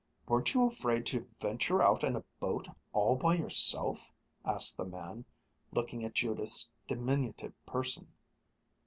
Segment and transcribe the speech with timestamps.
[0.27, 4.11] "Weren't you afraid to venture out in a boat all by yourself?"
[4.43, 5.25] asked the man,
[5.71, 8.11] looking at Judith's diminutive person.